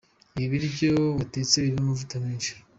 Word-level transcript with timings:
Ibi 0.35 0.47
biryo 0.53 0.91
watetse 1.19 1.55
birimo 1.63 1.81
amavuta 1.83 2.15
menshi. 2.25 2.51